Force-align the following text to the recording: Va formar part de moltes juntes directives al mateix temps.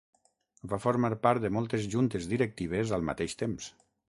Va 0.71 0.79
formar 0.85 1.11
part 1.25 1.43
de 1.43 1.51
moltes 1.59 1.85
juntes 1.97 2.27
directives 2.33 2.97
al 2.99 3.07
mateix 3.13 3.39
temps. 3.45 3.71